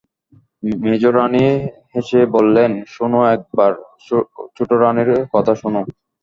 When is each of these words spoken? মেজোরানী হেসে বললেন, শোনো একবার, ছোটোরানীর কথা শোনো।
মেজোরানী 0.83 1.45
হেসে 1.91 2.21
বললেন, 2.35 2.71
শোনো 2.87 3.19
একবার, 3.35 3.71
ছোটোরানীর 4.57 5.09
কথা 5.33 5.53
শোনো। 5.55 5.81